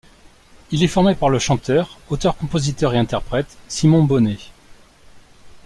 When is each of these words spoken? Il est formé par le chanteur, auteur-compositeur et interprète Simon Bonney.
Il 0.71 0.81
est 0.83 0.87
formé 0.87 1.13
par 1.13 1.29
le 1.29 1.37
chanteur, 1.37 1.99
auteur-compositeur 2.09 2.95
et 2.95 2.97
interprète 2.97 3.55
Simon 3.67 4.03
Bonney. 4.03 4.39